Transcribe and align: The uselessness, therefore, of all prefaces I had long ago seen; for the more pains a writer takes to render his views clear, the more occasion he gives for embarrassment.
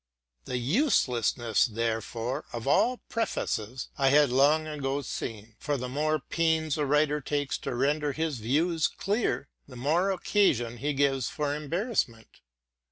The 0.45 0.57
uselessness, 0.57 1.67
therefore, 1.67 2.45
of 2.53 2.67
all 2.67 3.01
prefaces 3.07 3.89
I 3.99 4.07
had 4.07 4.31
long 4.31 4.65
ago 4.65 5.03
seen; 5.03 5.53
for 5.59 5.77
the 5.77 5.87
more 5.87 6.17
pains 6.19 6.75
a 6.79 6.87
writer 6.87 7.21
takes 7.21 7.55
to 7.59 7.75
render 7.75 8.11
his 8.11 8.39
views 8.39 8.87
clear, 8.87 9.47
the 9.67 9.75
more 9.75 10.09
occasion 10.09 10.77
he 10.77 10.93
gives 10.93 11.29
for 11.29 11.53
embarrassment. 11.55 12.41